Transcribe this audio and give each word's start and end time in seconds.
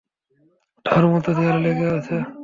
আঠার 0.85 1.05
মতো 1.11 1.29
দেয়ালে 1.37 1.61
লেগে 1.65 1.87
আছে? 1.97 2.15